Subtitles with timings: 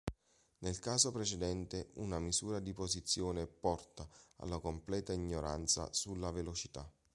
[0.63, 6.91] Nel caso precedente, una misura di posizione porta alla completa ignoranza sulla velocità.